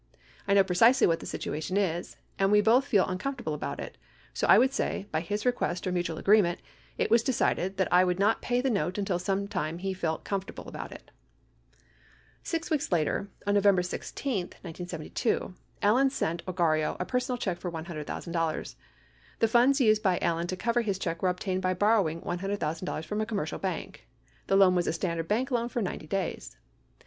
I 0.47 0.55
know 0.55 0.63
precisely 0.63 1.05
what 1.05 1.19
the 1.19 1.27
situation 1.27 1.77
is, 1.77 2.17
and 2.39 2.51
we 2.51 2.59
both 2.59 2.85
feel 2.85 3.05
uncomfortable 3.05 3.53
about 3.53 3.79
it. 3.79 3.99
So 4.33 4.47
I 4.47 4.57
would 4.57 4.73
say, 4.73 5.05
by 5.11 5.21
his 5.21 5.45
request, 5.45 5.85
or 5.85 5.91
mutual 5.91 6.17
agreement, 6.17 6.59
it 6.97 7.11
was 7.11 7.21
decided 7.21 7.77
that 7.77 7.93
I 7.93 8.03
would 8.03 8.17
not 8.17 8.41
pay 8.41 8.61
the 8.61 8.71
note 8.71 8.97
until 8.97 9.19
sometime 9.19 9.77
he 9.77 9.93
felt 9.93 10.23
comfortable 10.23 10.67
about 10.67 10.91
it. 10.91 11.11
69 12.41 12.41
Six 12.43 12.69
weeks 12.71 12.91
later 12.91 13.27
on 13.45 13.53
November 13.53 13.83
16, 13.83 14.37
1972, 14.63 15.53
Allen 15.83 16.09
sent 16.09 16.43
Ogarrio 16.47 16.97
a 16.99 17.05
per 17.05 17.19
sonal 17.19 17.39
check 17.39 17.59
for 17.59 17.71
$100,000. 17.71 18.75
The 19.37 19.47
funds 19.47 19.79
used 19.79 20.01
by 20.01 20.17
Allen 20.17 20.47
to 20.47 20.57
cover 20.57 20.81
his 20.81 20.97
check 20.97 21.21
were 21.21 21.29
obtained 21.29 21.61
by 21.61 21.75
borrowing 21.75 22.21
$100,000 22.23 23.05
from 23.05 23.21
a 23.21 23.25
commercial 23.27 23.59
bank. 23.59 24.07
The 24.47 24.55
loan 24.55 24.73
was 24.73 24.87
a 24.87 24.93
standard 24.93 25.27
bank 25.27 25.51
loan 25.51 25.69
for 25.69 25.79
90 25.83 26.07
days. 26.07 26.57